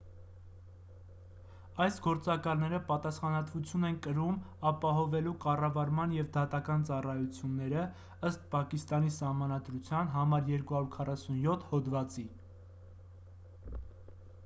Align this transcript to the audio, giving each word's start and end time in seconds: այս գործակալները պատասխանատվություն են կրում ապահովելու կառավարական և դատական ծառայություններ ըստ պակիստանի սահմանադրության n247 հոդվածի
այս 1.83 1.97
գործակալները 2.05 2.77
պատասխանատվություն 2.85 3.83
են 3.89 3.97
կրում 4.05 4.39
ապահովելու 4.69 5.33
կառավարական 5.43 6.15
և 6.17 6.31
դատական 6.37 6.85
ծառայություններ 6.89 7.75
ըստ 8.31 8.47
պակիստանի 8.55 9.13
սահմանադրության 9.19 10.09
n247 10.23 11.67
հոդվածի 11.75 12.25